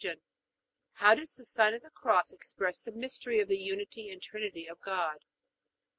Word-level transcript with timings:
How 0.93 1.13
does 1.13 1.35
the 1.35 1.45
sign 1.45 1.75
of 1.75 1.83
the 1.83 1.91
Cross 1.91 2.33
express 2.33 2.81
the 2.81 2.91
mystery 2.91 3.39
of 3.39 3.47
the 3.47 3.59
Unity 3.59 4.09
and 4.09 4.19
Trinity 4.19 4.65
of 4.65 4.81
God? 4.81 5.25